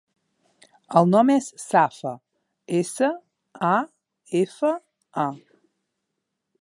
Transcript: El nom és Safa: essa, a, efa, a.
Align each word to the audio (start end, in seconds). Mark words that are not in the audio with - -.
El 1.01 1.09
nom 1.09 1.29
és 1.33 1.49
Safa: 1.63 2.13
essa, 2.79 3.11
a, 3.69 3.75
efa, 4.41 4.73
a. 5.27 5.29